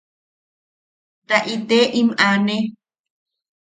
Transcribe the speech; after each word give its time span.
¡Kaite 1.29 1.79
im 1.99 2.09
aane! 2.27 2.57